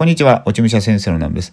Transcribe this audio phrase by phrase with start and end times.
[0.00, 1.52] こんにちは、落ち武者先生のナムです。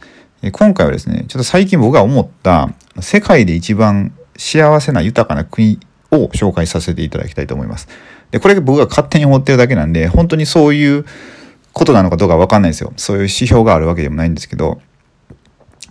[0.54, 2.70] 今回はですね、ちょっと最近僕が思った
[3.02, 5.82] 世界で一番幸せな豊かな国
[6.12, 7.90] を紹介させていただきたいと思います。
[8.32, 11.06] で、これ僕が勝手に思ってるだけなんで、本当にそういう
[11.74, 12.94] ことなのかどうかわかんないですよ。
[12.96, 14.80] そういう指標があるわけでもないんですけど、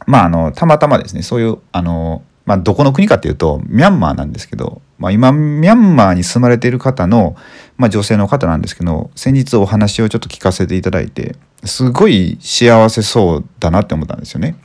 [0.07, 7.37] まあ、あの、たまたまですね、そういう、あの、まあ、どこの国かっていうと、ミャンマーなんですけど、まあ、今、ミャンマーに住まれている方の、
[7.77, 14.57] まあ、女性の方なんですけど、先日お話をちょっと聞かせていただいて、すごい幸せそうだなって思ったんですよね。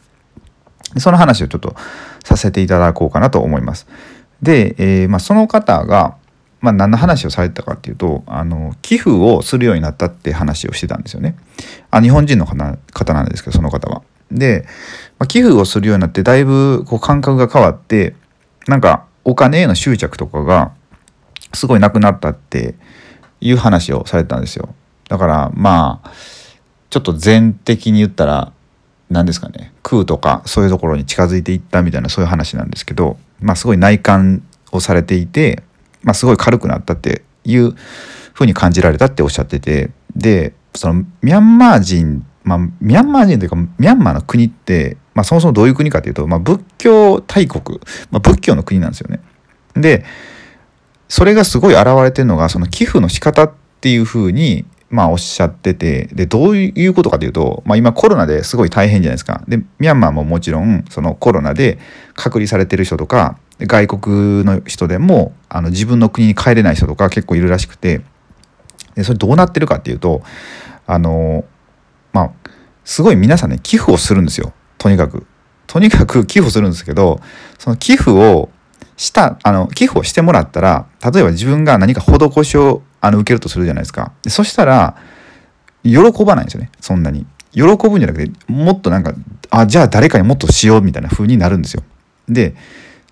[0.98, 1.76] その話をちょっと
[2.23, 3.88] させていただこうかなと思います。
[4.41, 6.16] で、えー、まあ、その方が、
[6.62, 11.35] まあ、何の話をされてたかっていうとあの寄付をするようになったって話をしてたんですよね。
[11.90, 14.04] あ日本人の方なんですけどその方は。
[14.32, 14.66] で、
[15.18, 18.16] まあ、寄付をするようになってだいぶこう感覚が変わって
[18.68, 20.71] なんかお金への執着とかが
[21.53, 22.75] すごいなくなったって
[23.39, 24.73] いう話をされたんですよ。
[25.09, 26.12] だからまあ
[26.89, 28.53] ちょっと全的に言ったら
[29.09, 35.63] 何ですかね空とかそういうところに近づいていったみたいなそういう話なんですけどまあすごい内観をされていて、
[36.01, 37.71] まあ、すごい軽くなったっていう
[38.34, 47.79] ふうに感じられたっておっしゃっててでそのミャンマー人まあ、ミャンマー人というかミャンマーの国って、まあ、そもそもどういう国かというと、まあ、仏教大国、
[48.12, 49.20] まあ、仏教の国なんですよね。
[49.76, 50.05] で
[51.07, 59.43] それがすごい現れてるのがその寄付の仕方っていうふうにまあおっしゃっててでどういうことかというと、まあ、今コロナですごい大変じゃないですか。
[59.48, 61.79] でミャンマーももちろんそのコロナで
[62.13, 68.01] 隔離されてる人とか外国の人でもあの自分の国に帰れない人とか結構いるらしくて
[68.96, 70.22] でそれどうなってるかっていうと
[70.88, 71.46] あの
[72.13, 72.31] まあ
[72.84, 75.28] すごい皆さんね寄付をするんですよとにかく。
[75.68, 77.22] とにかく寄付するんですけど
[77.59, 78.50] その寄付を
[78.97, 84.12] したあの寄付をしてもらったら例えば自分が何か施しをあの受けるとするじゃないですか。
[84.28, 84.97] そしたら
[85.84, 86.72] 喜ばないんですよね。
[86.79, 87.28] そんなに。
[87.53, 89.13] 喜ぶんじゃなくてもっとなんか
[89.52, 91.84] あじゃあ誰かにもっとしようみたいな風になるんですよ。
[92.28, 92.56] で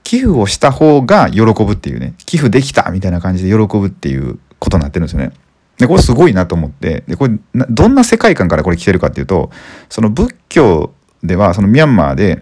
[0.04, 2.16] 寄付をした方が喜ぶっていうね。
[2.26, 5.34] 寄付できたみたいな感じで喜ぶっていうことになってるんですよね。
[5.78, 9.50] でこれすごいなと思ってでこれどんな世界観からこれ来てるかっていうと
[9.88, 10.94] その仏教
[11.24, 12.42] ではそのミャンマーで、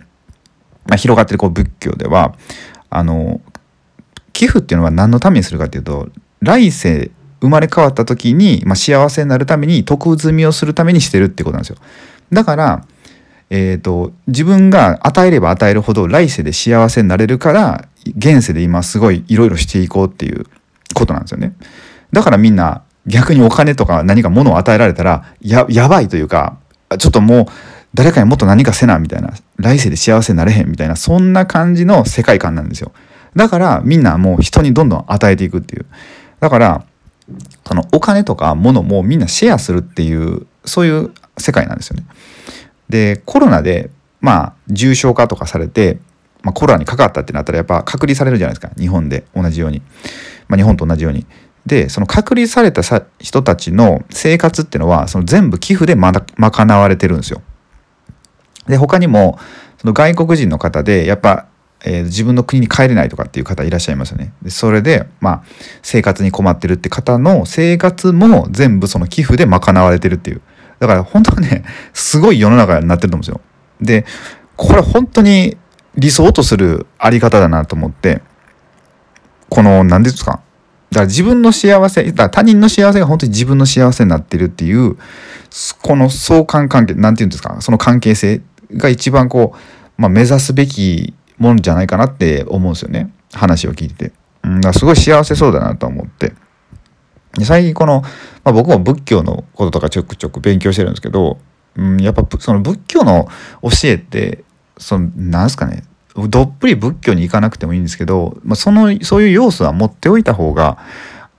[0.85, 2.35] まあ、広がってるこう仏教では
[2.89, 3.41] あの
[4.33, 6.09] 寄付っていうのは何のためにするかっていうと
[6.41, 7.11] 来世
[7.41, 11.77] 生まれ変わった時に、まあ、幸せになるために得積みをするためにしてるってことなんですよ。
[12.31, 12.85] だから、
[13.49, 20.45] えーと、自分が与えれば与えるほど来世で幸せになれるから現世で今すごいいろいろしていこうっていう
[20.93, 21.55] ことなんですよね。
[22.11, 26.57] だからみんな逆にお金とか何か物を与えられたらややばいというか
[26.97, 27.45] ちょっともう
[27.93, 32.91] 誰かにもっと何かせなみたいな来世で幸せになれへんみたいなそんな感じの世界観なんですよ。
[33.35, 35.85] だからみんなもう人にどんどん与えていくっていう。
[36.39, 36.85] だから
[37.65, 42.05] そのお金とか物もみんなシェアするっていうそういう世界なんですよね。
[42.89, 43.89] でコロナで
[44.21, 45.99] まあ重症化とかされて、
[46.41, 49.81] まあ、コロナにかかったってなったらやっぱ隔離されるじゃないですか日本で同じように、
[50.47, 51.25] まあ、日本と同じように。
[51.65, 52.81] でその隔離された
[53.19, 57.41] 人たちの生活っていうのはその全部寄付でま賄われてるんですよ。
[58.67, 59.39] で他にも
[59.77, 61.47] その外国人の方でやっぱ
[61.85, 64.33] えー、自分の国に帰れないとかっていう方いらっしゃいますよね。
[64.41, 65.43] でそれで、まあ、
[65.81, 70.41] 生活に困ってるって方の生活も全部その寄付で賄われてるっていう。
[70.79, 71.63] だから本当はね、
[71.93, 73.41] すごい世の中になってると思うんですよ。
[73.81, 74.05] で、
[74.55, 75.57] これ本当に
[75.95, 78.21] 理想とするあり方だなと思って、
[79.49, 80.41] この、何ですかだか
[81.01, 84.97] ら自分の幸せ、だ他人の幸せが本当に自分の幸せになってるっていう、
[85.81, 88.41] この相関関係、なんていうんですか、その関係性
[88.71, 93.11] が一番こう、まあ、目指すべきもんじゃないかなって思うんですよね。
[93.33, 94.13] 話を聞いてて、
[94.43, 96.33] うん、だからすごい幸せそうだなと思って。
[97.37, 98.09] で最近この、ま
[98.45, 101.37] あ、僕も仏教のこととかちょくちょく勉強してるんですけど、
[101.75, 103.27] うん、やっぱその仏教の
[103.61, 104.43] 教えって
[104.77, 105.83] そのなんすかね。
[106.29, 110.79] どっぷり仏教に行かなくてもいいんですけど、まあ、そのそういう要素は持っておいた方が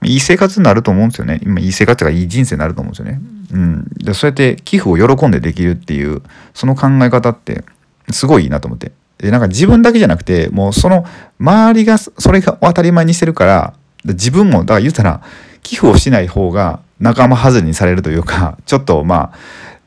[0.03, 1.41] いい生活になると思うんですよね。
[1.43, 3.21] 今いい生活がいい人生になると思うんですよね。
[3.51, 3.87] うん。
[3.97, 6.21] でそうやって寄付を喜んでできるっていう
[6.53, 7.63] その考え方って
[8.11, 8.91] すごいいいなと思って。
[9.17, 11.05] でなんか自分だけじゃなくてもうその
[11.39, 13.73] 周りがそれが当たり前にしてるから
[14.05, 15.21] 自分もだから言ったら
[15.61, 19.39] 寄付をしない方が仲間外れにされるというかちょっとまあ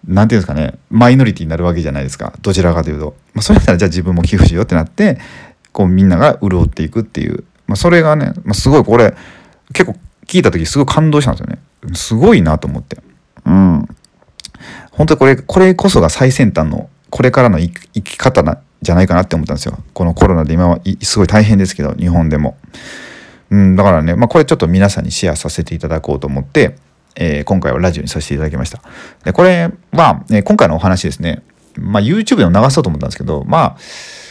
[0.06, 5.18] 何て言うんですかねマイノリティになるわけじゃないですかどちらかというと、まあ、それならじゃあ自分も寄付しようってなって
[5.72, 9.14] こうみんなが潤っていくっていう、まあ、それがね、まあ、すごいこれ
[9.72, 11.58] 結構聞いた時すごい感動したんですよね
[11.94, 12.98] すごいなと思って
[13.44, 13.88] うん
[14.92, 17.70] 本当にこれこれこそが最先端のこれからの生
[18.02, 19.78] き方なじゃないかなって思ったんですよ。
[19.94, 22.56] このコロナで今はすごい大変ですけど、日本でも。
[23.50, 26.76] うん、だからね、まあ、これちょっと皆さんにシェアさせていただこうと思って、
[27.14, 28.82] えー、今回はラジオにさせていただきました。
[29.24, 31.42] で、これ、は、え今回のお話ですね、
[31.78, 33.76] まあ、YouTube でも流そうと思ったんですけど、まあ、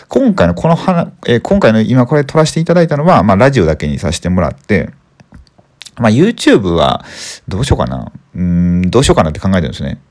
[0.10, 4.90] 今回のこの話、え今回の今これ撮らせていただいたのは、まあ、ラジオだけにさせてもらって、
[6.02, 7.06] まあ、YouTube は
[7.48, 8.12] どうしようかな。
[8.34, 10.02] うん、どうしようかなって考えてるんですね。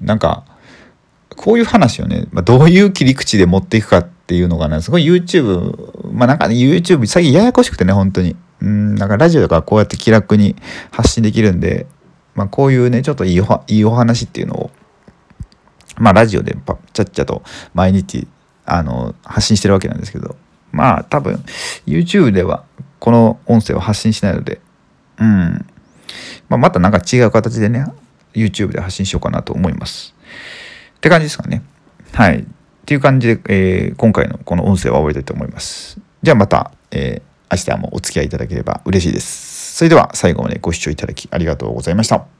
[0.00, 0.44] なんか、
[1.36, 8.36] こういう話をね、まあ、どういう切り口で持っていくかっていうのがね、すごい YouTube、まあなんかね、YouTube、最近ややこしくてね、本当に。
[8.62, 10.54] うん、なんかラジオとかこうやって気楽に
[10.92, 11.86] 発信できるんで、
[12.36, 14.70] まあこういうね、ちょっといいおいいお話っていうのを、
[15.96, 17.42] まあラジオでパちゃっちゃと
[17.74, 18.28] 毎日、
[18.66, 20.36] あの、発信してるわけなんですけど、
[20.70, 21.42] まあ多分
[21.86, 22.64] YouTube では
[23.00, 24.60] この音声を発信しないので、
[25.20, 25.66] うん。
[26.48, 27.86] まあ、またなんか違う形でね、
[28.34, 30.14] YouTube で発信しようかなと思います。
[30.96, 31.62] って感じですかね。
[32.12, 32.40] はい。
[32.40, 32.44] っ
[32.86, 36.00] ていう感じで、えー、今回のこの音声は終わりたいと思います。
[36.22, 39.76] じゃあまた、えー、明日もお付き合いいただければ嬉しいです。
[39.76, 42.39] それでは最後までご視聴いただきありがとうございました。